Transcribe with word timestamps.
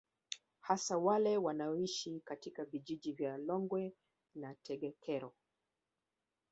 Hasa 0.59 0.97
wale 0.97 1.37
wanaoishi 1.37 2.19
katika 2.25 2.65
vijiji 2.65 3.11
vya 3.13 3.37
Longwe 3.37 3.93
na 4.35 4.55
Tegekero 4.55 5.33